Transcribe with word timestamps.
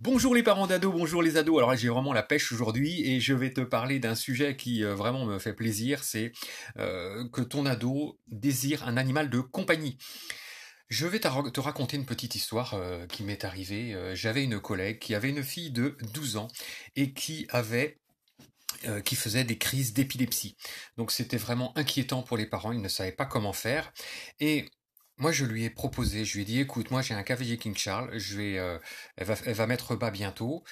Bonjour 0.00 0.32
les 0.32 0.44
parents 0.44 0.68
d'ados, 0.68 0.92
bonjour 0.92 1.22
les 1.22 1.36
ados. 1.36 1.58
Alors 1.58 1.74
j'ai 1.74 1.88
vraiment 1.88 2.12
la 2.12 2.22
pêche 2.22 2.52
aujourd'hui 2.52 3.02
et 3.04 3.18
je 3.18 3.34
vais 3.34 3.52
te 3.52 3.62
parler 3.62 3.98
d'un 3.98 4.14
sujet 4.14 4.54
qui 4.56 4.84
euh, 4.84 4.94
vraiment 4.94 5.24
me 5.24 5.40
fait 5.40 5.52
plaisir, 5.52 6.04
c'est 6.04 6.30
euh, 6.76 7.28
que 7.30 7.40
ton 7.40 7.66
ado 7.66 8.16
désire 8.28 8.86
un 8.86 8.96
animal 8.96 9.28
de 9.28 9.40
compagnie. 9.40 9.98
Je 10.88 11.08
vais 11.08 11.18
te 11.18 11.60
raconter 11.60 11.96
une 11.96 12.06
petite 12.06 12.36
histoire 12.36 12.74
euh, 12.74 13.08
qui 13.08 13.24
m'est 13.24 13.44
arrivée. 13.44 13.96
J'avais 14.14 14.44
une 14.44 14.60
collègue 14.60 15.00
qui 15.00 15.16
avait 15.16 15.30
une 15.30 15.42
fille 15.42 15.72
de 15.72 15.96
12 16.14 16.36
ans 16.36 16.48
et 16.94 17.12
qui 17.12 17.48
avait 17.50 17.98
qui 19.04 19.16
faisait 19.16 19.42
des 19.42 19.58
crises 19.58 19.92
d'épilepsie. 19.92 20.56
Donc 20.96 21.10
c'était 21.10 21.36
vraiment 21.36 21.76
inquiétant 21.76 22.22
pour 22.22 22.36
les 22.36 22.46
parents, 22.46 22.70
ils 22.70 22.80
ne 22.80 22.88
savaient 22.88 23.10
pas 23.10 23.26
comment 23.26 23.52
faire. 23.52 23.92
Et 24.38 24.70
moi, 25.18 25.32
je 25.32 25.44
lui 25.44 25.64
ai 25.64 25.70
proposé, 25.70 26.24
je 26.24 26.34
lui 26.34 26.42
ai 26.42 26.44
dit, 26.44 26.60
écoute, 26.60 26.90
moi 26.90 27.02
j'ai 27.02 27.14
un 27.14 27.22
cavalier 27.22 27.58
King 27.58 27.76
Charles, 27.76 28.16
je 28.18 28.36
vais, 28.36 28.58
euh, 28.58 28.78
elle 29.16 29.26
va, 29.26 29.66
mettre 29.66 29.96
bas 29.96 30.10
bientôt. 30.10 30.64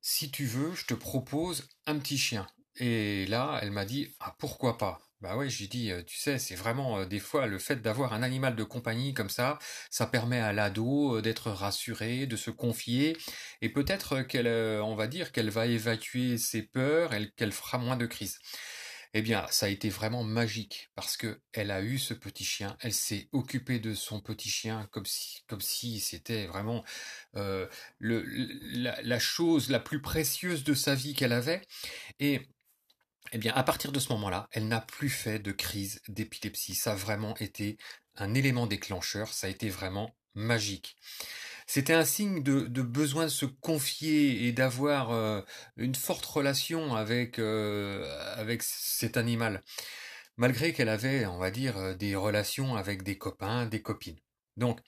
Si 0.00 0.30
tu 0.30 0.46
veux, 0.46 0.74
je 0.74 0.86
te 0.86 0.94
propose 0.94 1.68
un 1.86 1.98
petit 1.98 2.18
chien. 2.18 2.46
Et 2.76 3.26
là, 3.26 3.58
elle 3.62 3.70
m'a 3.70 3.84
dit, 3.84 4.14
ah 4.20 4.34
pourquoi 4.38 4.78
pas? 4.78 5.00
Bah 5.20 5.36
ouais, 5.36 5.48
j'ai 5.48 5.68
dit, 5.68 5.90
euh, 5.92 6.02
tu 6.02 6.18
sais, 6.18 6.38
c'est 6.38 6.56
vraiment 6.56 6.98
euh, 6.98 7.06
des 7.06 7.20
fois 7.20 7.46
le 7.46 7.58
fait 7.58 7.76
d'avoir 7.80 8.12
un 8.12 8.22
animal 8.22 8.56
de 8.56 8.64
compagnie 8.64 9.14
comme 9.14 9.30
ça, 9.30 9.58
ça 9.90 10.06
permet 10.06 10.40
à 10.40 10.52
l'ado 10.52 11.20
d'être 11.22 11.50
rassuré, 11.50 12.26
de 12.26 12.36
se 12.36 12.50
confier, 12.50 13.16
et 13.62 13.68
peut-être 13.70 14.22
qu'elle, 14.22 14.48
va 14.48 15.06
dire, 15.06 15.32
qu'elle 15.32 15.50
va 15.50 15.66
évacuer 15.66 16.36
ses 16.36 16.62
peurs, 16.62 17.12
qu'elle 17.36 17.52
fera 17.52 17.78
moins 17.78 17.96
de 17.96 18.06
crises. 18.06 18.38
Eh 19.16 19.22
bien, 19.22 19.46
ça 19.48 19.66
a 19.66 19.68
été 19.68 19.90
vraiment 19.90 20.24
magique 20.24 20.90
parce 20.96 21.16
que 21.16 21.40
elle 21.52 21.70
a 21.70 21.82
eu 21.82 21.98
ce 21.98 22.14
petit 22.14 22.44
chien, 22.44 22.76
elle 22.80 22.92
s'est 22.92 23.28
occupée 23.30 23.78
de 23.78 23.94
son 23.94 24.20
petit 24.20 24.50
chien 24.50 24.88
comme 24.90 25.04
si, 25.60 26.00
c'était 26.00 26.46
vraiment 26.46 26.84
euh, 27.36 27.68
la, 28.00 29.18
chose 29.20 29.70
la 29.70 29.78
plus 29.78 30.02
précieuse 30.02 30.64
de 30.64 30.74
sa 30.74 30.96
vie 30.96 31.14
qu'elle 31.14 31.32
avait. 31.32 31.62
Et 32.18 32.40
eh 33.32 33.38
bien, 33.38 33.52
à 33.54 33.62
partir 33.62 33.92
de 33.92 34.00
ce 34.00 34.12
moment-là, 34.12 34.48
elle 34.50 34.66
n'a 34.66 34.80
plus 34.80 35.10
fait 35.10 35.38
de 35.38 35.52
crise 35.52 36.02
d'épilepsie. 36.08 36.74
Ça 36.74 36.92
a 36.92 36.96
vraiment 36.96 37.36
été 37.36 37.78
un 38.16 38.34
élément 38.34 38.66
déclencheur. 38.66 39.28
Ça 39.28 39.46
a 39.46 39.50
été 39.50 39.68
vraiment 39.68 40.16
magique. 40.34 40.96
C'était 41.66 41.94
un 41.94 42.04
signe 42.04 42.42
de, 42.42 42.82
besoin 42.82 43.24
de 43.24 43.30
se 43.30 43.46
confier 43.46 44.46
et 44.46 44.52
d'avoir 44.52 45.10
euh, 45.12 45.40
une 45.76 45.94
forte 45.94 46.24
relation 46.26 46.94
avec, 46.94 47.38
euh, 47.38 48.06
avec 48.36 48.62
cet 48.62 49.16
animal, 49.16 49.62
malgré 50.36 50.72
qu'elle 50.72 50.88
avait, 50.88 51.26
on 51.26 51.38
va 51.38 51.50
dire, 51.50 51.76
euh, 51.78 51.94
des 51.94 52.16
relations 52.16 52.76
avec 52.76 53.02
des 53.02 53.18
copains, 53.18 53.66
des 53.66 53.82
copines. 53.82 54.18
Donc, 54.56 54.80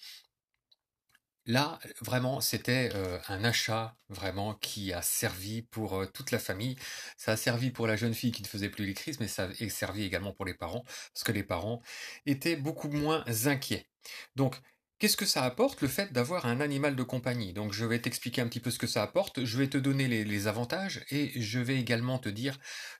Là, 1.48 1.78
vraiment, 2.00 2.40
c'était 2.40 2.90
un 3.28 3.44
achat 3.44 3.96
vraiment 4.08 4.54
qui 4.54 4.92
a 4.92 5.00
servi 5.00 5.62
pour 5.62 6.04
toute 6.12 6.32
la 6.32 6.40
famille. 6.40 6.74
Ça 7.16 7.32
a 7.32 7.36
servi 7.36 7.70
pour 7.70 7.86
la 7.86 7.94
jeune 7.94 8.14
fille 8.14 8.32
qui 8.32 8.42
ne 8.42 8.48
faisait 8.48 8.68
plus 8.68 8.84
les 8.84 8.94
crises, 8.94 9.20
mais 9.20 9.28
ça 9.28 9.44
a 9.44 9.68
servi 9.68 10.02
également 10.02 10.32
pour 10.32 10.44
les 10.44 10.54
parents, 10.54 10.82
parce 11.14 11.22
que 11.22 11.30
les 11.30 11.44
parents 11.44 11.80
étaient 12.26 12.56
beaucoup 12.56 12.88
moins 12.88 13.24
inquiets. 13.44 13.86
Donc, 14.34 14.56
Qu'est-ce 14.98 15.18
que 15.18 15.26
ça 15.26 15.44
apporte 15.44 15.82
le 15.82 15.88
fait 15.88 16.10
d'avoir 16.14 16.46
un 16.46 16.58
animal 16.58 16.96
de 16.96 17.02
compagnie? 17.02 17.52
Donc 17.52 17.74
je 17.74 17.84
vais 17.84 18.00
t'expliquer 18.00 18.40
un 18.40 18.48
petit 18.48 18.60
peu 18.60 18.70
ce 18.70 18.78
que 18.78 18.86
ça 18.86 19.02
apporte, 19.02 19.44
je 19.44 19.58
vais 19.58 19.68
te 19.68 19.76
donner 19.76 20.08
les, 20.08 20.46
avantages 20.46 21.04
et 21.10 21.38
je 21.38 21.58
vais 21.58 21.76
également 21.76 22.18
te 22.18 22.30
dire 22.30 22.58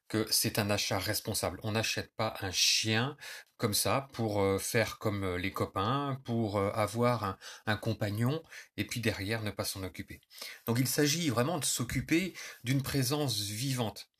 que 0.08 0.27
c'est 0.30 0.58
un 0.58 0.69
achat 0.69 0.98
responsable. 0.98 1.58
On 1.62 1.72
n'achète 1.72 2.14
pas 2.14 2.34
un 2.42 2.50
chien 2.50 3.16
comme 3.56 3.72
ça 3.72 4.11
pour 4.12 4.42
euh, 4.42 4.58
faire 4.58 4.98
comme 4.98 5.25
euh, 5.25 5.38
les 5.38 5.53
copains, 5.53 6.20
pour 6.25 6.58
euh, 6.58 6.70
avoir 6.72 7.38
un 7.64 7.77
compagnon 7.78 8.42
et 8.77 8.86
puis 8.86 9.00
derrière 9.00 9.42
ne 9.42 9.50
pas 9.50 9.64
s'en 9.64 9.83
occuper. 9.83 10.20
Donc 10.66 10.78
il 10.78 10.88
s'agit 10.88 11.31
vraiment 11.31 11.58
de 11.58 11.64
s'occuper 11.64 12.34
d'une 12.62 12.83
présence 12.83 13.41
vivante. 13.41 14.10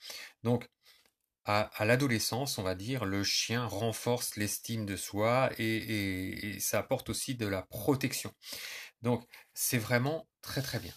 Donc 0.45 0.67
à, 1.47 1.85
l'adolescence, 1.85 2.59
on 2.59 2.63
va 2.63 2.75
dire, 2.75 3.05
le 3.05 3.23
chien 3.23 3.67
renforce 3.67 4.37
l'estime 4.37 4.85
de 4.85 4.97
soi 4.97 5.51
et, 5.59 6.59
ça 6.61 6.81
apporte 6.81 7.09
aussi 7.09 7.37
de 7.37 7.47
la 7.47 7.63
protection. 7.63 8.33
Donc, 9.03 9.25
c'est 9.59 9.79
vraiment 9.79 10.29
très 10.47 10.63
très 10.63 10.79
bien. 10.79 10.93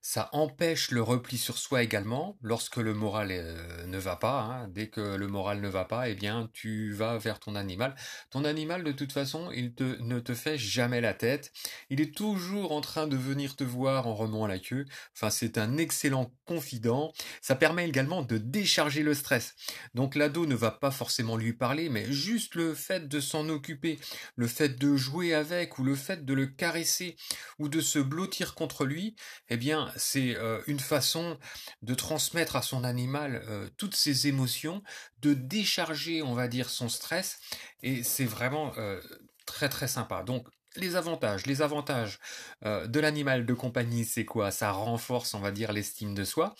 Ça 0.00 0.30
empêche 0.32 0.90
le 0.90 1.02
repli 1.02 1.36
sur 1.36 1.58
soi 1.58 1.82
également 1.82 2.38
lorsque 2.42 2.76
le 2.76 2.94
moral 2.94 3.28
euh, 3.30 3.86
ne 3.86 3.98
va 3.98 4.16
pas. 4.16 4.40
Hein. 4.42 4.68
Dès 4.68 4.88
que 4.88 5.00
le 5.00 5.26
moral 5.28 5.60
ne 5.60 5.68
va 5.68 5.84
pas, 5.84 6.08
eh 6.08 6.14
bien 6.14 6.48
tu 6.52 6.92
vas 6.92 7.18
vers 7.18 7.38
ton 7.38 7.54
animal. 7.54 7.94
Ton 8.30 8.44
animal 8.44 8.82
de 8.82 8.92
toute 8.92 9.12
façon, 9.12 9.50
il 9.52 9.74
te, 9.74 10.00
ne 10.00 10.20
te 10.20 10.34
fait 10.34 10.56
jamais 10.56 11.00
la 11.00 11.12
tête. 11.12 11.52
Il 11.90 12.00
est 12.00 12.14
toujours 12.14 12.72
en 12.72 12.80
train 12.80 13.06
de 13.06 13.16
venir 13.16 13.56
te 13.56 13.64
voir 13.64 14.06
en 14.06 14.14
remuant 14.14 14.46
la 14.46 14.58
queue. 14.58 14.86
Enfin, 15.14 15.30
c'est 15.30 15.58
un 15.58 15.76
excellent 15.76 16.32
confident. 16.46 17.12
Ça 17.42 17.54
permet 17.54 17.88
également 17.88 18.22
de 18.22 18.38
décharger 18.38 19.02
le 19.02 19.14
stress. 19.14 19.54
Donc 19.94 20.14
l'ado 20.14 20.46
ne 20.46 20.54
va 20.54 20.70
pas 20.70 20.90
forcément 20.90 21.36
lui 21.36 21.52
parler, 21.52 21.88
mais 21.90 22.10
juste 22.10 22.54
le 22.54 22.74
fait 22.74 23.06
de 23.06 23.20
s'en 23.20 23.48
occuper, 23.50 23.98
le 24.36 24.46
fait 24.46 24.78
de 24.78 24.96
jouer 24.96 25.34
avec 25.34 25.78
ou 25.78 25.84
le 25.84 25.94
fait 25.94 26.24
de 26.24 26.32
le 26.32 26.46
caresser 26.46 27.16
ou 27.58 27.68
de 27.68 27.80
se 27.80 27.98
blottir 28.04 28.54
contre 28.54 28.84
lui, 28.84 29.16
eh 29.48 29.56
bien, 29.56 29.92
c'est 29.96 30.36
euh, 30.36 30.60
une 30.66 30.80
façon 30.80 31.38
de 31.82 31.94
transmettre 31.94 32.56
à 32.56 32.62
son 32.62 32.84
animal 32.84 33.42
euh, 33.48 33.68
toutes 33.76 33.96
ses 33.96 34.28
émotions, 34.28 34.82
de 35.18 35.34
décharger, 35.34 36.22
on 36.22 36.34
va 36.34 36.48
dire, 36.48 36.70
son 36.70 36.88
stress, 36.88 37.38
et 37.82 38.02
c'est 38.02 38.24
vraiment 38.24 38.72
euh, 38.78 39.00
très 39.46 39.68
très 39.68 39.88
sympa. 39.88 40.22
Donc, 40.22 40.48
les 40.76 40.96
avantages, 40.96 41.46
les 41.46 41.62
avantages 41.62 42.18
de 42.64 42.98
l'animal 42.98 43.46
de 43.46 43.54
compagnie, 43.54 44.04
c'est 44.04 44.24
quoi? 44.24 44.50
Ça 44.50 44.72
renforce, 44.72 45.32
on 45.34 45.38
va 45.38 45.52
dire, 45.52 45.72
l'estime 45.72 46.14
de 46.16 46.24
soi. 46.24 46.56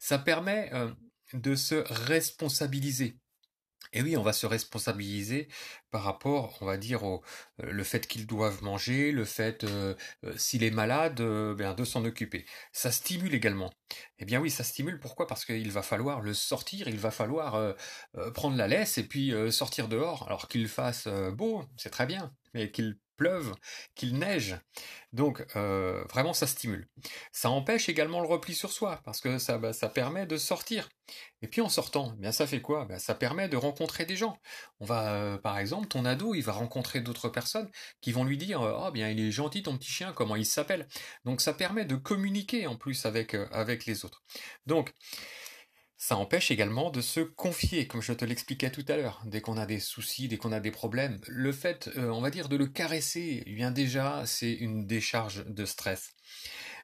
Ça 0.00 0.18
permet 0.18 0.72
de 1.32 1.54
se 1.54 1.76
responsabiliser. 1.86 3.21
Et 3.92 4.02
oui, 4.02 4.16
on 4.16 4.22
va 4.22 4.32
se 4.32 4.46
responsabiliser 4.46 5.48
par 5.90 6.02
rapport, 6.04 6.56
on 6.62 6.66
va 6.66 6.78
dire, 6.78 7.02
au 7.04 7.22
euh, 7.62 7.70
le 7.70 7.84
fait 7.84 8.06
qu'ils 8.06 8.26
doivent 8.26 8.62
manger, 8.62 9.12
le 9.12 9.24
fait, 9.24 9.64
euh, 9.64 9.94
euh, 10.24 10.32
s'il 10.36 10.64
est 10.64 10.70
malade, 10.70 11.20
ben, 11.20 11.74
de 11.74 11.84
s'en 11.84 12.04
occuper. 12.04 12.46
Ça 12.72 12.90
stimule 12.90 13.34
également. 13.34 13.70
Eh 14.18 14.24
bien 14.24 14.40
oui, 14.40 14.50
ça 14.50 14.64
stimule. 14.64 14.98
Pourquoi? 14.98 15.26
Parce 15.26 15.44
qu'il 15.44 15.70
va 15.70 15.82
falloir 15.82 16.20
le 16.22 16.32
sortir, 16.34 16.88
il 16.88 16.98
va 16.98 17.10
falloir 17.10 17.74
prendre 18.34 18.56
la 18.56 18.68
laisse 18.68 18.98
et 18.98 19.06
puis 19.06 19.32
sortir 19.50 19.88
dehors. 19.88 20.24
Alors 20.26 20.48
qu'il 20.48 20.68
fasse 20.68 21.08
beau, 21.32 21.64
c'est 21.76 21.90
très 21.90 22.06
bien, 22.06 22.34
mais 22.54 22.70
qu'il 22.70 22.98
qu'il 23.94 24.18
neige. 24.18 24.56
Donc 25.12 25.44
euh, 25.56 26.04
vraiment 26.10 26.32
ça 26.32 26.46
stimule. 26.46 26.88
Ça 27.32 27.50
empêche 27.50 27.88
également 27.88 28.20
le 28.20 28.26
repli 28.26 28.54
sur 28.54 28.72
soi 28.72 29.00
parce 29.04 29.20
que 29.20 29.38
ça, 29.38 29.58
bah, 29.58 29.72
permet 29.94 30.26
de 30.26 30.36
sortir. 30.36 30.88
Et 31.42 31.48
puis 31.48 31.60
en 31.60 31.68
sortant, 31.68 32.14
eh 32.16 32.20
bien 32.20 32.32
ça 32.32 32.46
fait 32.46 32.62
quoi? 32.62 32.86
Bah, 32.86 32.98
Ça 32.98 33.14
permet 33.14 33.48
de 33.48 33.56
rencontrer 33.56 34.06
des 34.06 34.16
gens. 34.16 34.38
On 34.80 34.86
va 34.86 35.12
euh, 35.12 35.38
par 35.38 35.58
exemple 35.58 35.88
ton 35.88 36.04
ado, 36.04 36.34
il 36.34 36.42
va 36.42 36.52
rencontrer 36.52 37.00
d'autres 37.00 37.28
personnes 37.28 37.70
qui 38.00 38.12
vont 38.12 38.24
lui 38.24 38.38
dire 38.38 38.60
oh 38.62 38.90
bien 38.90 39.10
il 39.10 39.20
est 39.20 39.30
gentil 39.30 39.62
ton 39.62 39.76
petit 39.76 39.90
chien, 39.90 40.12
comment 40.14 40.36
il 40.36 40.46
s'appelle? 40.46 40.88
Donc 41.24 41.40
ça 41.40 41.52
permet 41.52 41.84
de 41.84 41.96
communiquer 41.96 42.66
en 42.66 42.76
plus 42.76 43.04
avec 43.06 43.34
avec 43.52 43.86
les 43.86 44.04
autres. 44.04 44.22
Donc 44.66 44.92
ça 46.02 46.16
empêche 46.16 46.50
également 46.50 46.90
de 46.90 47.00
se 47.00 47.20
confier, 47.20 47.86
comme 47.86 48.02
je 48.02 48.12
te 48.12 48.24
l'expliquais 48.24 48.72
tout 48.72 48.84
à 48.88 48.96
l'heure. 48.96 49.22
Dès 49.24 49.40
qu'on 49.40 49.56
a 49.56 49.66
des 49.66 49.78
soucis, 49.78 50.26
dès 50.26 50.36
qu'on 50.36 50.50
a 50.50 50.58
des 50.58 50.72
problèmes, 50.72 51.20
le 51.28 51.52
fait, 51.52 51.88
euh, 51.96 52.10
on 52.10 52.20
va 52.20 52.30
dire, 52.30 52.48
de 52.48 52.56
le 52.56 52.66
caresser, 52.66 53.44
eh 53.46 53.54
bien 53.54 53.70
déjà, 53.70 54.24
c'est 54.26 54.52
une 54.52 54.84
décharge 54.84 55.46
de 55.46 55.64
stress. 55.64 56.10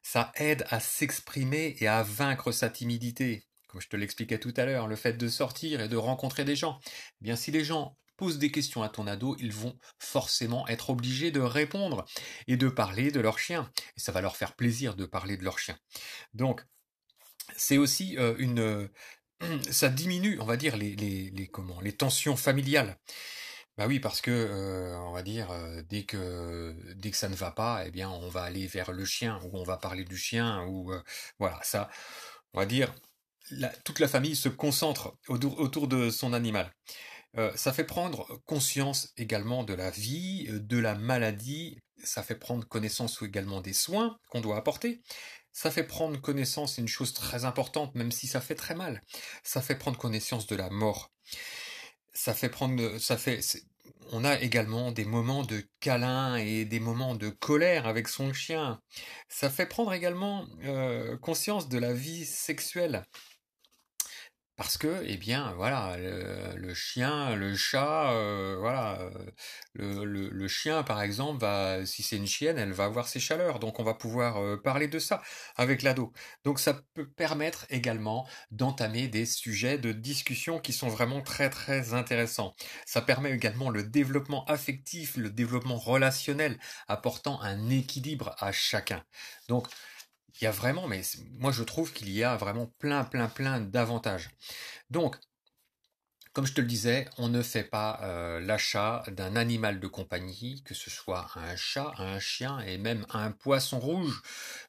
Ça 0.05 0.31
aide 0.37 0.65
à 0.71 0.79
s'exprimer 0.79 1.75
et 1.81 1.89
à 1.89 2.05
vaincre 2.05 2.53
sa 2.53 2.71
timidité. 2.71 3.45
Comme 3.67 3.81
je 3.81 3.89
te 3.89 3.97
l'expliquais 3.97 4.39
tout 4.39 4.55
à 4.57 4.65
l'heure, 4.65 4.87
le 4.87 4.95
fait 4.95 5.15
de 5.15 5.27
sortir 5.27 5.81
et 5.81 5.89
de 5.89 5.97
rencontrer 5.97 6.45
des 6.45 6.55
gens. 6.55 6.79
Eh 6.87 7.25
bien, 7.25 7.35
si 7.35 7.51
les 7.51 7.65
gens 7.65 7.99
posent 8.17 8.39
des 8.39 8.53
questions 8.53 8.85
à 8.85 8.89
ton 8.89 9.09
ado, 9.09 9.37
ils 9.41 9.53
vont 9.53 9.77
forcément 9.99 10.69
être 10.69 10.91
obligés 10.91 11.33
de 11.33 11.41
répondre 11.41 12.05
et 12.47 12.57
de 12.57 12.69
parler 12.69 13.11
de 13.11 13.19
leur 13.19 13.41
chien. 13.41 13.69
Et 13.97 14.01
ça 14.01 14.13
va 14.13 14.21
leur 14.21 14.37
faire 14.37 14.55
plaisir 14.55 14.95
de 14.95 15.07
parler 15.07 15.37
de 15.37 15.43
leur 15.43 15.59
chien. 15.59 15.77
Donc, 16.35 16.63
c'est 17.57 17.79
aussi 17.79 18.17
euh, 18.19 18.35
une 18.39 18.61
euh, 18.61 18.89
ça 19.71 19.89
diminue, 19.89 20.39
on 20.41 20.45
va 20.45 20.57
dire, 20.57 20.77
les, 20.77 20.95
les, 20.97 21.31
les, 21.31 21.47
comment, 21.47 21.81
les 21.81 21.93
tensions 21.93 22.37
familiales. 22.37 22.97
Bah 23.77 23.87
oui, 23.87 24.01
parce 24.01 24.21
que 24.21 24.31
euh, 24.33 24.99
on 24.99 25.13
va 25.13 25.23
dire 25.23 25.51
dès 25.89 26.03
que 26.05 26.75
dès 26.97 27.13
que 27.13 27.17
ça 27.17 27.29
ne 27.29 27.37
va 27.37 27.53
pas, 27.53 27.85
eh 27.87 27.93
bien 27.93 28.11
on 28.11 28.29
va 28.29 28.43
aller 28.43 28.67
vers 28.67 28.91
le 28.91 29.05
chien 29.05 29.41
ou 29.45 29.51
on 29.57 29.63
va 29.63 29.77
parler 29.77 30.05
du 30.05 30.17
chien 30.17 30.65
ou 30.67 30.93
voilà 31.39 31.61
ça. 31.63 31.89
On 32.55 32.59
va 32.59 32.67
dire 32.67 32.93
toute 33.85 34.01
la 34.01 34.09
famille 34.09 34.35
se 34.35 34.49
concentre 34.49 35.17
autour, 35.29 35.61
autour 35.61 35.87
de 35.87 36.11
son 36.11 36.33
animal. 36.33 36.73
ça 37.55 37.73
fait 37.73 37.85
prendre 37.85 38.41
conscience 38.47 39.13
également 39.17 39.63
de 39.63 39.75
la 39.75 39.91
vie, 39.91 40.49
de 40.51 40.79
la 40.79 40.97
maladie. 40.97 41.79
Ça 42.03 42.25
fait 42.25 42.35
prendre 42.35 42.67
connaissance 42.67 43.23
également 43.23 43.61
des 43.61 43.73
soins 43.73 44.19
qu'on 44.31 44.41
doit 44.41 44.57
apporter. 44.57 45.03
Ça 45.61 45.73
fait 45.73 45.83
prendre 45.83 46.21
connaissance, 46.21 46.77
c'est 46.77 46.83
une 46.83 46.87
chose 46.87 47.13
très 47.13 47.45
importante, 47.45 47.97
même 47.97 48.13
si 48.13 48.29
ça 48.29 48.41
fait 48.41 48.55
très 48.55 48.77
mal. 48.77 49.03
Ça 49.43 49.61
fait 49.61 49.75
prendre 49.75 49.99
connaissance 49.99 50.47
de 50.47 50.55
la 50.55 50.71
mort. 50.71 51.11
Ça 52.15 52.33
fait 52.33 52.49
prendre, 52.49 52.99
ça 52.99 53.17
fait, 53.17 53.41
on 54.13 54.25
a 54.25 54.39
également 54.39 54.93
des 54.93 55.05
moments 55.05 55.43
de 55.43 55.65
câlin 55.81 56.37
et 56.37 56.65
des 56.65 56.79
moments 56.79 57.17
de 57.17 57.29
colère 57.29 57.89
avec 57.89 58.07
son 58.07 58.33
chien. 58.33 58.81
Ça 59.29 59.51
fait 59.51 59.67
prendre 59.67 59.93
également 59.93 60.47
euh, 60.63 61.19
conscience 61.19 61.69
de 61.69 61.79
la 61.79 61.93
vie 61.93 62.25
sexuelle. 62.25 63.05
Parce 64.59 64.77
que, 64.77 65.05
eh 65.07 65.17
bien, 65.17 65.53
voilà, 65.55 65.97
le, 66.57 66.75
chien, 66.75 67.37
le 67.37 67.55
chat, 67.55 68.11
euh, 68.13 68.57
voilà, 68.59 68.99
euh, 69.79 70.05
le, 70.05 70.49
chien, 70.49 70.83
par 70.83 71.01
exemple, 71.01 71.41
va, 71.41 71.87
si 71.87 72.03
c'est 72.03 72.17
une 72.17 72.27
chienne, 72.27 72.59
elle 72.59 72.73
va 72.73 72.87
avoir 72.87 73.07
ses 73.07 73.21
chaleurs, 73.21 73.61
donc 73.61 73.79
on 73.79 73.85
va 73.85 73.95
pouvoir 73.95 74.39
euh, 74.39 74.57
parler 74.61 74.89
de 74.89 74.99
ça 74.99 75.23
avec 75.55 75.83
l'ado. 75.83 76.13
Donc 76.43 76.59
ça 76.59 76.75
peut 76.95 77.09
permettre 77.09 77.67
également 77.71 78.27
d'entamer 78.51 79.07
des 79.07 79.27
sujets 79.27 79.79
de 79.79 79.93
discussion 79.93 80.59
qui 80.59 80.73
sont 80.73 80.89
vraiment 80.89 81.21
très 81.21 81.51
très 81.51 81.95
intéressants. 81.95 82.53
Ça 82.85 83.01
permet 83.01 83.31
également 83.31 83.71
le 83.71 83.85
développement 83.85 84.45
affectif, 84.47 85.17
le 85.17 85.31
développement 85.31 85.79
relationnel, 85.79 86.59
apportant 86.89 87.41
un 87.43 87.71
équilibre 87.71 88.35
à 88.41 88.51
chacun. 88.51 89.05
Donc 89.49 89.69
il 90.41 90.45
y 90.45 90.47
a 90.47 90.51
vraiment, 90.51 90.87
mais 90.87 91.03
moi 91.39 91.53
je 91.53 91.63
trouve 91.63 91.93
qu'il 91.93 92.11
y 92.11 92.23
a 92.25 92.37
vraiment 92.37 92.67
plein, 92.79 93.05
plein, 93.05 93.29
plein 93.29 93.61
d'avantages. 93.61 94.31
Donc, 94.91 95.17
comme 96.33 96.47
je 96.47 96.53
te 96.53 96.61
le 96.61 96.67
disais, 96.67 97.09
on 97.19 97.29
ne 97.29 97.43
fait 97.43 97.65
pas 97.65 98.01
euh, 98.03 98.41
l'achat 98.41 99.03
d'un 99.09 99.37
animal 99.37 99.81
de 99.81 99.87
compagnie, 99.87 100.63
que 100.65 100.75
ce 100.75 100.91
soit 100.91 101.31
un 101.37 101.57
chat, 101.57 101.93
un 101.99 102.19
chien 102.19 102.61
et 102.61 102.79
même 102.79 103.07
un 103.11 103.31
poisson 103.31 103.79
rouge. 103.79 104.23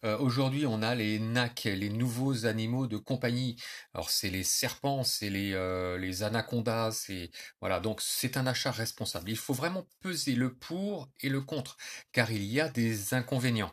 Euh, 0.03 0.17
aujourd'hui, 0.17 0.65
on 0.65 0.81
a 0.81 0.95
les 0.95 1.19
NAC, 1.19 1.65
les 1.65 1.89
nouveaux 1.89 2.45
animaux 2.45 2.87
de 2.87 2.97
compagnie. 2.97 3.55
Alors, 3.93 4.09
c'est 4.09 4.29
les 4.29 4.43
serpents, 4.43 5.03
c'est 5.03 5.29
les, 5.29 5.53
euh, 5.53 5.97
les 5.97 6.23
anacondas, 6.23 6.91
c'est 6.91 7.31
voilà. 7.61 7.79
Donc, 7.79 8.01
c'est 8.01 8.37
un 8.37 8.47
achat 8.47 8.71
responsable. 8.71 9.29
Il 9.29 9.37
faut 9.37 9.53
vraiment 9.53 9.87
peser 10.01 10.35
le 10.35 10.53
pour 10.53 11.09
et 11.21 11.29
le 11.29 11.41
contre, 11.41 11.77
car 12.11 12.31
il 12.31 12.43
y 12.43 12.59
a 12.59 12.69
des 12.69 13.13
inconvénients. 13.13 13.71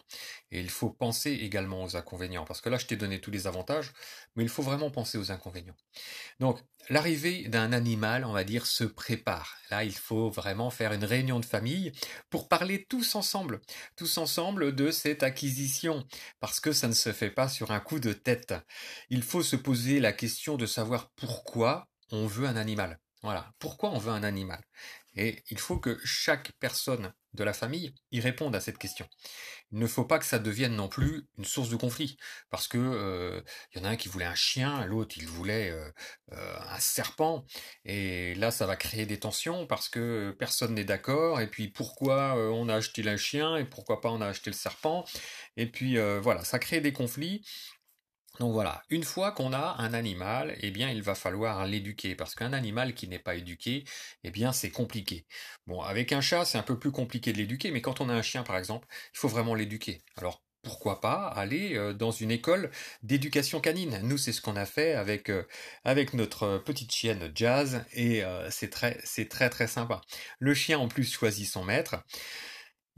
Et 0.51 0.61
il 0.61 0.71
faut 0.71 0.91
penser 0.91 1.33
également 1.33 1.83
aux 1.83 1.97
inconvénients, 1.97 2.45
parce 2.45 2.61
que 2.61 2.69
là, 2.69 2.79
je 2.79 2.87
t'ai 2.87 2.97
donné 2.97 3.21
tous 3.21 3.31
les 3.31 3.47
avantages, 3.47 3.93
mais 4.37 4.43
il 4.45 4.49
faut 4.49 4.63
vraiment 4.63 4.91
penser 4.91 5.19
aux 5.19 5.33
inconvénients. 5.33 5.77
Donc, 6.41 6.61
l'arrivée 6.89 7.49
d'un 7.49 7.73
animal, 7.77 8.25
on 8.25 8.33
va 8.33 8.43
dire, 8.43 8.67
se 8.67 8.83
prépare. 8.83 9.57
Là, 9.71 9.85
il 9.85 9.95
faut 9.95 10.31
vraiment 10.31 10.71
faire 10.71 10.93
une 10.93 11.05
réunion 11.05 11.39
de 11.39 11.45
famille 11.45 11.93
pour 12.31 12.49
parler 12.49 12.85
tous 12.89 13.15
ensemble, 13.15 13.61
tous 13.97 14.19
ensemble 14.19 14.75
de 14.75 14.91
cette 14.91 15.23
acquisition, 15.23 16.05
parce 16.41 16.59
que 16.59 16.73
ça 16.73 16.89
ne 16.89 16.93
se 16.93 17.13
fait 17.13 17.31
pas 17.31 17.49
sur 17.49 17.71
un 17.71 17.81
coup 17.81 18.01
de 18.01 18.13
tête. 18.13 18.55
Il 19.11 19.23
faut 19.23 19.43
se 19.43 19.57
poser 19.57 20.01
la 20.01 20.13
question 20.13 20.57
de 20.57 20.67
savoir 20.67 21.11
pourquoi 21.15 21.87
on 22.11 22.27
veut 22.27 22.47
un 22.49 22.57
animal. 22.57 22.99
Voilà, 23.23 23.53
pourquoi 23.59 23.91
on 23.91 23.99
veut 23.99 24.13
un 24.13 24.23
animal? 24.23 24.61
Et 25.17 25.43
il 25.51 25.59
faut 25.59 25.79
que 25.79 25.99
chaque 26.05 26.53
personne 26.61 27.13
de 27.35 27.45
la 27.45 27.53
famille 27.53 27.95
y 28.13 28.21
réponde 28.21 28.55
à 28.55 28.61
cette 28.61 28.79
question 28.79 29.07
il 29.73 29.79
ne 29.79 29.87
faut 29.87 30.05
pas 30.05 30.19
que 30.19 30.25
ça 30.25 30.39
devienne 30.39 30.77
non 30.77 30.89
plus 30.89 31.27
une 31.39 31.45
source 31.45 31.71
de 31.71 31.77
conflit. 31.77 32.17
Parce 32.51 32.69
que 32.69 32.79
euh, 32.79 33.41
y 33.75 33.79
en 33.81 33.85
a 33.85 33.91
un 33.91 33.97
qui 33.97 34.09
voulait 34.09 34.25
un 34.25 34.35
chien, 34.35 34.87
l'autre 34.87 35.17
il 35.19 35.27
voulait 35.27 35.71
euh, 35.71 35.91
euh, 36.33 36.57
un 36.71 36.79
serpent. 36.79 37.45
Et 37.85 38.35
là, 38.37 38.51
ça 38.51 38.67
va 38.67 38.77
créer 38.77 39.07
des 39.07 39.19
tensions 39.19 39.67
parce 39.67 39.89
que 39.89 40.35
personne 40.39 40.75
n'est 40.75 40.85
d'accord. 40.85 41.41
Et 41.41 41.49
puis 41.49 41.69
pourquoi 41.69 42.37
on 42.37 42.69
a 42.69 42.77
acheté 42.77 43.03
le 43.03 43.17
chien 43.17 43.57
et 43.57 43.65
pourquoi 43.65 44.01
pas 44.01 44.11
on 44.11 44.21
a 44.21 44.29
acheté 44.29 44.51
le 44.51 44.57
serpent. 44.57 45.05
Et 45.57 45.67
puis 45.67 45.99
voilà, 46.21 46.45
ça 46.45 46.59
crée 46.59 46.81
des 46.81 46.93
conflits. 46.93 47.45
Donc 48.39 48.53
voilà, 48.53 48.83
une 48.91 49.05
fois 49.05 49.33
qu'on 49.33 49.53
a 49.53 49.77
un 49.79 49.95
animal, 49.95 50.57
eh 50.61 50.71
bien 50.71 50.91
il 50.91 51.03
va 51.03 51.15
falloir 51.15 51.67
l'éduquer 51.67 52.15
parce 52.15 52.35
qu'un 52.35 52.53
animal 52.53 52.95
qui 52.95 53.09
n'est 53.09 53.19
pas 53.19 53.35
éduqué, 53.35 53.85
eh 54.25 54.31
bien 54.31 54.53
c'est 54.53 54.71
compliqué. 54.71 55.27
Bon, 55.67 55.81
avec 55.81 56.13
un 56.13 56.21
chat, 56.21 56.45
c'est 56.45 56.59
un 56.59 56.63
peu 56.63 56.79
plus 56.79 56.93
compliqué 56.93 57.33
de 57.33 57.39
l'éduquer, 57.39 57.71
mais 57.71 57.81
quand 57.81 58.01
on 58.01 58.09
a 58.11 58.15
un 58.15 58.23
chien 58.23 58.43
par 58.43 58.59
exemple, 58.59 58.87
il 59.15 59.19
faut 59.19 59.29
vraiment 59.29 59.55
l'éduquer. 59.55 60.03
Alors 60.17 60.43
pourquoi 60.63 61.01
pas 61.01 61.29
aller 61.29 61.77
euh, 61.77 61.93
dans 61.95 62.11
une 62.11 62.33
école 62.33 62.71
d'éducation 63.03 63.61
canine? 63.61 64.01
Nous, 64.03 64.19
c'est 64.19 64.33
ce 64.33 64.43
qu'on 64.43 64.57
a 64.57 64.67
fait 64.67 64.95
avec 64.95 65.31
euh, 65.31 65.45
avec 65.85 66.13
notre 66.13 66.59
petite 66.59 66.93
chienne 66.93 67.31
Jazz 67.35 67.85
et 67.93 68.25
euh, 68.25 68.51
c'est 68.51 68.71
très 68.71 68.99
c'est 69.05 69.29
très 69.29 69.49
très 69.49 69.69
sympa. 69.69 70.01
Le 70.41 70.55
chien 70.55 70.79
en 70.79 70.89
plus 70.89 71.11
choisit 71.11 71.49
son 71.49 71.65
maître. 71.65 71.97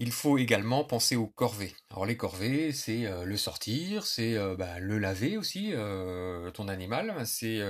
Il 0.01 0.13
faut 0.13 0.39
également 0.39 0.85
penser 0.85 1.17
aux 1.17 1.27
corvées. 1.27 1.75
Alors 1.91 2.07
les 2.07 2.17
corvées, 2.17 2.71
c'est 2.73 3.05
euh, 3.07 3.25
le 3.25 3.37
sortir, 3.37 4.07
c'est 4.07 4.37
euh, 4.37 4.55
bah, 4.55 4.79
le 4.79 4.97
laver 4.99 5.37
aussi, 5.37 5.73
euh, 5.73 6.53
ton 6.53 6.69
animal, 6.69 7.27
c'est 7.27 7.61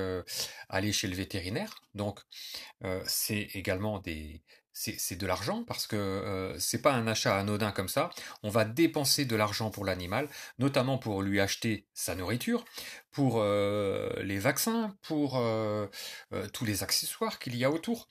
aller 0.69 0.93
chez 0.93 1.09
le 1.09 1.15
vétérinaire. 1.17 1.83
Donc 1.95 2.21
c'est 3.07 3.49
également 3.55 3.99
des, 3.99 4.43
c'est 4.79 5.17
de 5.17 5.27
l'argent 5.27 5.65
parce 5.65 5.89
que 5.89 5.97
euh, 5.97 6.59
c'est 6.59 6.81
pas 6.81 6.93
un 6.93 7.07
achat 7.09 7.37
anodin 7.37 7.73
comme 7.73 7.89
ça. 7.89 8.11
On 8.45 8.49
va 8.49 8.65
dépenser 8.65 9.25
de 9.25 9.35
l'argent 9.35 9.71
pour 9.71 9.85
l'animal, 9.85 10.29
notamment 10.59 10.99
pour 10.99 11.23
lui 11.23 11.41
acheter 11.41 11.87
sa 11.95 12.15
nourriture, 12.15 12.65
pour 13.11 13.41
euh, 13.41 14.09
les 14.23 14.39
vaccins, 14.39 14.97
pour 15.03 15.37
euh, 15.37 15.89
tous 16.53 16.65
les 16.65 16.85
accessoires 16.85 17.41
qu'il 17.41 17.57
y 17.57 17.65
a 17.65 17.71
autour. 17.71 18.09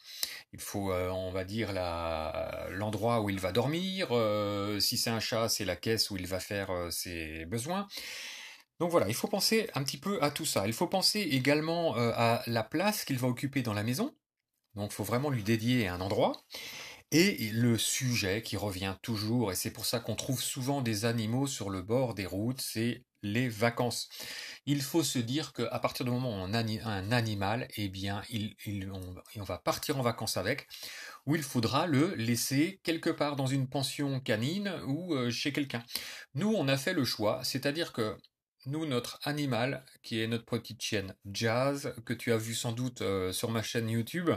Il 0.52 0.60
faut, 0.60 0.92
on 0.92 1.31
va 1.31 1.46
dire, 1.46 1.72
l'endroit 2.72 3.22
où 3.22 3.30
il 3.30 3.40
va 3.40 3.52
dormir. 3.52 4.08
si 4.81 4.98
c'est 4.98 5.10
un 5.10 5.20
chat, 5.20 5.48
c'est 5.50 5.66
la 5.66 5.75
caisse 5.75 6.10
où 6.10 6.18
il 6.18 6.28
va 6.28 6.40
faire 6.40 6.70
ses 6.92 7.46
besoins. 7.46 7.88
Donc 8.80 8.92
voilà, 8.92 9.08
il 9.08 9.16
faut 9.16 9.28
penser 9.28 9.70
un 9.74 9.84
petit 9.84 9.98
peu 9.98 10.22
à 10.22 10.31
tout 10.31 10.46
ça. 10.46 10.68
Il 10.68 10.74
faut 10.74 10.88
penser 10.88 11.22
également 11.22 11.96
à 11.96 12.44
la 12.48 12.63
place 12.63 13.06
qu'il 13.06 13.18
va 13.18 13.28
occuper 13.28 13.62
dans 13.62 13.74
la 13.74 13.84
maison. 13.84 14.13
Donc 14.77 14.91
il 14.91 14.95
faut 14.95 15.03
vraiment 15.03 15.29
lui 15.29 15.44
dédier 15.44 15.88
un 15.88 16.00
endroit. 16.01 16.44
Et 17.12 17.51
le 17.53 17.77
sujet 17.77 18.41
qui 18.41 18.57
revient 18.57 18.95
toujours, 19.01 19.51
et 19.51 19.56
c'est 19.56 19.71
pour 19.71 19.85
ça 19.85 20.00
qu'on 20.00 20.15
trouve 20.15 20.41
souvent 20.41 20.81
des 20.81 21.06
animaux 21.06 21.47
sur 21.47 21.69
le 21.69 21.81
bord 21.81 22.13
des 22.13 22.25
routes, 22.25 22.59
c'est 22.59 23.06
les 23.24 23.47
vacances. 23.47 24.09
Il 24.65 24.81
faut 24.81 25.03
se 25.03 25.19
dire 25.19 25.53
qu'à 25.53 25.79
partir 25.79 26.06
du 26.06 26.12
moment 26.12 26.29
où 26.29 26.33
on 26.33 26.53
a 26.53 26.59
un 26.59 27.12
animal, 27.12 27.68
eh 27.77 27.88
bien, 27.88 28.21
on, 29.38 29.44
va 29.44 29.57
partir 29.57 29.97
en 29.97 30.01
vacances 30.01 30.35
avec, 30.35 30.68
ou 31.25 31.35
il 31.35 31.44
faudra 31.44 31.88
le 31.88 32.13
laisser 32.15 32.81
quelque 32.83 33.09
part 33.09 33.38
dans 33.38 33.47
une 33.47 33.69
pension 33.69 34.19
canine 34.19 34.74
ou 34.85 35.13
euh, 35.13 35.31
chez 35.31 35.53
quelqu'un. 35.53 35.83
Nous, 36.35 36.53
on 36.53 36.68
a 36.68 36.77
fait 36.77 36.94
le 36.94 37.06
choix, 37.06 37.41
c'est-à-dire 37.44 37.94
que 37.94 38.18
nous, 38.68 38.86
notre 38.86 39.19
animal, 39.24 39.84
qui 40.04 40.22
est 40.22 40.28
notre 40.28 40.46
petite 40.46 40.81
chienne 40.81 41.16
Jazz, 41.31 41.94
que 42.06 42.14
tu 42.14 42.31
as 42.31 42.38
vu 42.38 42.54
sans 42.54 42.74
doute 42.74 43.02
euh, 43.02 43.31
sur 43.31 43.50
ma 43.50 43.64
chaîne 43.64 43.90
YouTube, 43.90 44.30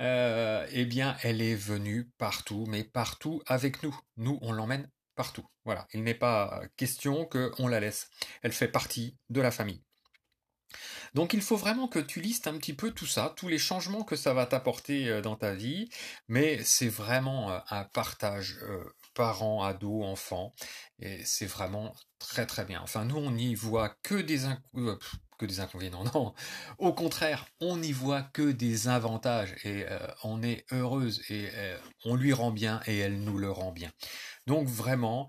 euh, 0.00 0.66
eh 0.72 0.84
bien, 0.84 1.16
elle 1.22 1.42
est 1.42 1.54
venue 1.54 2.10
partout, 2.18 2.66
mais 2.68 2.84
partout 2.84 3.42
avec 3.46 3.82
nous. 3.82 3.98
Nous, 4.16 4.38
on 4.42 4.52
l'emmène 4.52 4.88
partout. 5.16 5.46
Voilà, 5.64 5.86
il 5.92 6.04
n'est 6.04 6.14
pas 6.14 6.62
question 6.76 7.26
qu'on 7.26 7.66
la 7.66 7.80
laisse. 7.80 8.08
Elle 8.42 8.52
fait 8.52 8.68
partie 8.68 9.16
de 9.28 9.40
la 9.40 9.50
famille. 9.50 9.82
Donc 11.14 11.32
il 11.32 11.42
faut 11.42 11.56
vraiment 11.56 11.88
que 11.88 11.98
tu 11.98 12.20
listes 12.20 12.46
un 12.46 12.56
petit 12.58 12.74
peu 12.74 12.90
tout 12.90 13.06
ça, 13.06 13.32
tous 13.36 13.48
les 13.48 13.58
changements 13.58 14.04
que 14.04 14.16
ça 14.16 14.34
va 14.34 14.46
t'apporter 14.46 15.08
euh, 15.08 15.20
dans 15.20 15.36
ta 15.36 15.54
vie, 15.54 15.88
mais 16.28 16.62
c'est 16.64 16.88
vraiment 16.88 17.60
un 17.70 17.84
partage 17.84 18.58
parents, 19.18 19.64
ados, 19.64 20.04
enfants. 20.04 20.52
Et 21.00 21.24
c'est 21.24 21.46
vraiment 21.46 21.92
très 22.20 22.46
très 22.46 22.64
bien. 22.64 22.80
Enfin, 22.80 23.04
nous, 23.04 23.16
on 23.16 23.32
n'y 23.32 23.56
voit 23.56 23.88
que 24.04 24.14
des, 24.14 24.44
euh, 24.76 24.96
inconvénients. 25.58 26.04
Non, 26.14 26.34
au 26.78 26.92
contraire, 26.92 27.46
on 27.60 27.78
n'y 27.78 27.90
voit 27.90 28.22
que 28.22 28.52
des 28.52 28.86
avantages. 28.86 29.56
Et 29.64 29.84
euh, 29.88 29.98
on 30.22 30.40
est 30.44 30.64
heureuse 30.70 31.20
et 31.30 31.48
euh, 31.52 31.76
on 32.04 32.14
lui 32.14 32.32
rend 32.32 32.52
bien 32.52 32.80
et 32.86 32.98
elle 32.98 33.20
nous 33.20 33.38
le 33.38 33.50
rend 33.50 33.72
bien. 33.72 33.90
Donc 34.46 34.68
vraiment, 34.68 35.28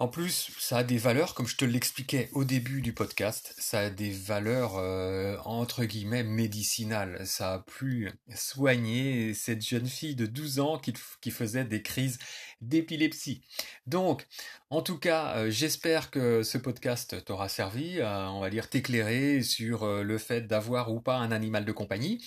en 0.00 0.08
plus, 0.08 0.50
ça 0.58 0.78
a 0.78 0.82
des 0.82 0.96
valeurs, 0.96 1.34
comme 1.34 1.46
je 1.46 1.56
te 1.56 1.66
l'expliquais 1.66 2.30
au 2.32 2.44
début 2.44 2.80
du 2.80 2.94
podcast, 2.94 3.54
ça 3.58 3.80
a 3.80 3.90
des 3.90 4.10
valeurs 4.10 4.78
euh, 4.78 5.36
entre 5.44 5.84
guillemets 5.84 6.22
médicinales. 6.22 7.20
Ça 7.26 7.52
a 7.52 7.58
pu 7.58 8.10
soigner 8.34 9.34
cette 9.34 9.60
jeune 9.60 9.86
fille 9.86 10.16
de 10.16 10.24
12 10.24 10.58
ans 10.60 10.78
qui, 10.78 11.30
faisait 11.30 11.66
des 11.66 11.82
crises 11.82 12.18
d'épilepsie. 12.62 13.42
Donc, 13.86 14.26
en 14.70 14.80
tout 14.80 14.98
cas, 14.98 15.36
euh, 15.36 15.50
j'espère 15.50 16.10
que 16.10 16.42
ce 16.42 16.56
podcast 16.56 17.22
t'aura 17.26 17.50
servi 17.50 18.00
à, 18.00 18.32
on 18.32 18.40
va 18.40 18.48
dire, 18.48 18.70
t'éclairer 18.70 19.42
sur 19.42 19.82
euh, 19.82 20.02
le 20.02 20.16
fait 20.16 20.46
d'avoir 20.46 20.90
ou 20.90 21.02
pas 21.02 21.18
un 21.18 21.30
animal 21.30 21.66
de 21.66 21.72
compagnie. 21.72 22.24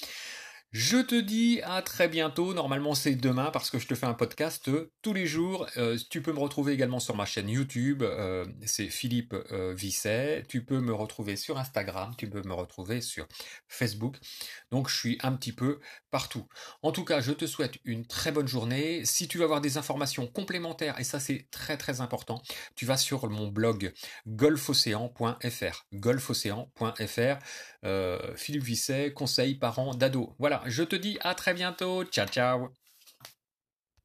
Je 0.73 0.97
te 0.97 1.13
dis 1.13 1.61
à 1.61 1.83
très 1.83 2.07
bientôt. 2.07 2.55
Normalement, 2.55 2.95
c'est 2.95 3.13
demain 3.13 3.51
parce 3.51 3.69
que 3.69 3.77
je 3.77 3.85
te 3.85 3.93
fais 3.93 4.07
un 4.07 4.15
podcast 4.15 4.69
euh, 4.69 4.91
tous 5.03 5.13
les 5.13 5.27
jours. 5.27 5.67
Euh, 5.77 5.99
tu 6.09 6.23
peux 6.23 6.33
me 6.33 6.39
retrouver 6.39 6.73
également 6.73 6.99
sur 6.99 7.15
ma 7.15 7.25
chaîne 7.25 7.47
YouTube. 7.47 8.01
Euh, 8.01 8.43
c'est 8.65 8.87
Philippe 8.89 9.35
Visset. 9.51 10.45
Tu 10.49 10.65
peux 10.65 10.79
me 10.79 10.91
retrouver 10.91 11.35
sur 11.35 11.59
Instagram. 11.59 12.15
Tu 12.17 12.27
peux 12.27 12.41
me 12.41 12.55
retrouver 12.55 13.01
sur 13.01 13.27
Facebook. 13.67 14.17
Donc, 14.71 14.89
je 14.89 14.97
suis 14.97 15.19
un 15.21 15.33
petit 15.33 15.51
peu 15.51 15.79
En 16.81 16.91
tout 16.91 17.05
cas, 17.05 17.21
je 17.21 17.31
te 17.31 17.45
souhaite 17.45 17.75
une 17.85 18.05
très 18.05 18.31
bonne 18.31 18.47
journée. 18.47 19.05
Si 19.05 19.27
tu 19.27 19.37
veux 19.37 19.43
avoir 19.43 19.61
des 19.61 19.77
informations 19.77 20.27
complémentaires, 20.27 20.99
et 20.99 21.03
ça, 21.03 21.19
c'est 21.19 21.47
très 21.51 21.77
très 21.77 22.01
important, 22.01 22.41
tu 22.75 22.85
vas 22.85 22.97
sur 22.97 23.29
mon 23.29 23.47
blog 23.47 23.93
golfocéan.fr. 24.27 25.85
Golfocéan.fr. 25.93 27.37
Philippe 28.35 28.63
Visset, 28.63 29.13
conseil 29.13 29.55
parents 29.55 29.93
d'ado. 29.93 30.35
Voilà 30.39 30.63
je 30.65 30.83
te 30.83 30.95
dis 30.95 31.17
à 31.21 31.35
très 31.35 31.53
bientôt. 31.53 32.03
Ciao, 32.05 32.27
ciao. 32.27 32.82